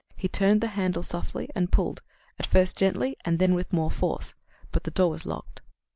He 0.15 0.27
turned 0.27 0.61
the 0.61 0.69
handle 0.69 1.03
softly 1.03 1.51
and 1.55 1.71
pulled, 1.71 2.01
at 2.39 2.47
first 2.47 2.75
gently, 2.75 3.17
and 3.23 3.37
then 3.37 3.53
with 3.53 3.71
more 3.71 3.91
force. 3.91 4.33
But 4.71 4.83
the 4.83 4.89
door 4.89 5.11
was 5.11 5.27
locked. 5.27 5.61